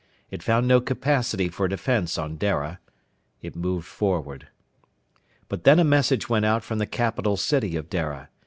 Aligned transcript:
It 0.31 0.41
found 0.41 0.67
no 0.67 0.81
capacity 0.81 1.47
for 1.47 1.67
defense 1.67 2.17
on 2.17 2.35
Dara. 2.35 2.79
It 3.43 3.55
moved 3.55 3.85
forward. 3.85 4.47
But 5.47 5.63
then 5.63 5.77
a 5.77 5.83
message 5.83 6.27
went 6.27 6.43
out 6.43 6.63
from 6.63 6.79
the 6.79 6.87
capital 6.87 7.37
city 7.37 7.75
of 7.75 7.87
Dara. 7.87 8.29